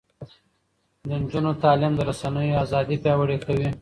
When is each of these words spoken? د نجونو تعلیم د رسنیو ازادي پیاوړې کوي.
د 1.07 1.09
نجونو 1.21 1.51
تعلیم 1.63 1.93
د 1.95 2.01
رسنیو 2.09 2.59
ازادي 2.65 2.97
پیاوړې 3.03 3.37
کوي. 3.45 3.69